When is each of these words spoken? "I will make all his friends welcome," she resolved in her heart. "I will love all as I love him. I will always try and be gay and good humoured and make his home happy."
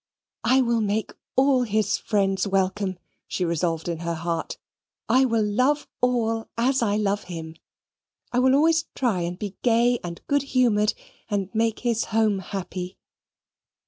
"I 0.43 0.61
will 0.61 0.81
make 0.81 1.13
all 1.35 1.61
his 1.61 1.95
friends 1.99 2.47
welcome," 2.47 2.97
she 3.27 3.45
resolved 3.45 3.87
in 3.87 3.99
her 3.99 4.15
heart. 4.15 4.57
"I 5.07 5.25
will 5.25 5.43
love 5.43 5.87
all 6.01 6.49
as 6.57 6.81
I 6.81 6.95
love 6.97 7.25
him. 7.25 7.55
I 8.33 8.39
will 8.39 8.55
always 8.55 8.85
try 8.95 9.21
and 9.21 9.37
be 9.37 9.57
gay 9.61 9.99
and 10.03 10.19
good 10.25 10.41
humoured 10.57 10.95
and 11.29 11.53
make 11.53 11.81
his 11.81 12.05
home 12.05 12.39
happy." 12.39 12.97